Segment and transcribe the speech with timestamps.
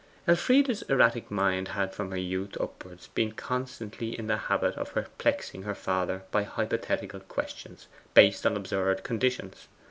[0.27, 5.61] Elfride's erratic mind had from her youth upwards been constantly in the habit of perplexing
[5.61, 7.85] her father by hypothetical questions,
[8.15, 9.67] based on absurd conditions.